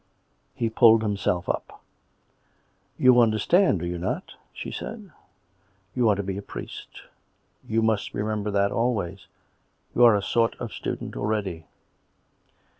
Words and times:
He 0.55 0.67
pulled 0.71 1.03
hims'elf 1.03 1.47
up." 1.47 1.83
You 3.05 3.19
understand, 3.21 3.81
do 3.81 3.85
you 3.85 3.99
not.''" 3.99 4.33
she 4.51 4.71
said." 4.71 5.11
You 5.95 6.09
are 6.09 6.15
to 6.15 6.23
be 6.23 6.37
a 6.37 6.41
priest. 6.41 7.03
You 7.67 7.83
must 7.83 8.15
remember 8.15 8.49
that 8.49 8.71
always. 8.71 9.27
You 9.93 10.03
are 10.03 10.15
a 10.15 10.23
sort 10.23 10.55
of 10.59 10.73
student 10.73 11.15
already." 11.15 11.67